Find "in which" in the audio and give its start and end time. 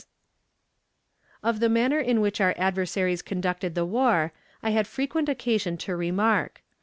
1.99-2.41